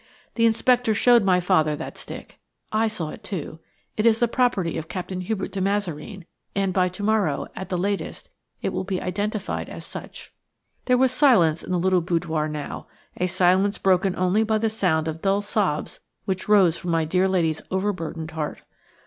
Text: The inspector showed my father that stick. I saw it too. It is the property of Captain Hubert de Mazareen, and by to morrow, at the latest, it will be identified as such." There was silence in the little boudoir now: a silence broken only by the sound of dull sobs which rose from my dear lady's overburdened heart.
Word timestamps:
The 0.33 0.47
inspector 0.47 0.95
showed 0.95 1.23
my 1.23 1.39
father 1.39 1.75
that 1.75 1.95
stick. 1.95 2.39
I 2.71 2.87
saw 2.87 3.09
it 3.11 3.23
too. 3.23 3.59
It 3.95 4.07
is 4.07 4.19
the 4.19 4.27
property 4.27 4.79
of 4.79 4.87
Captain 4.87 5.21
Hubert 5.21 5.51
de 5.51 5.61
Mazareen, 5.61 6.25
and 6.55 6.73
by 6.73 6.89
to 6.89 7.03
morrow, 7.03 7.45
at 7.55 7.69
the 7.69 7.77
latest, 7.77 8.31
it 8.63 8.69
will 8.73 8.83
be 8.83 8.99
identified 8.99 9.69
as 9.69 9.85
such." 9.85 10.33
There 10.85 10.97
was 10.97 11.11
silence 11.11 11.61
in 11.63 11.71
the 11.71 11.77
little 11.77 12.01
boudoir 12.01 12.47
now: 12.47 12.87
a 13.17 13.27
silence 13.27 13.77
broken 13.77 14.15
only 14.17 14.41
by 14.43 14.57
the 14.57 14.71
sound 14.71 15.07
of 15.07 15.21
dull 15.21 15.43
sobs 15.43 15.99
which 16.25 16.49
rose 16.49 16.77
from 16.77 16.89
my 16.89 17.05
dear 17.05 17.27
lady's 17.27 17.61
overburdened 17.69 18.31
heart. 18.31 18.63